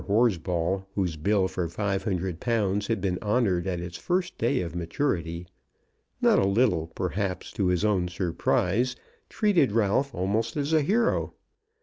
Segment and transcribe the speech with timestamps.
[0.07, 5.45] Horsball, whose bill for £500 had been honoured at its first day of maturity,
[6.19, 8.95] not a little, perhaps, to his own surprise,
[9.29, 11.35] treated Ralph almost as a hero.